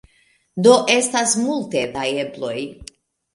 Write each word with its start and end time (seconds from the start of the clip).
Do 0.67 0.71
estas 0.93 1.35
multe 1.43 1.85
da 1.99 2.07
ebloj. 2.23 2.57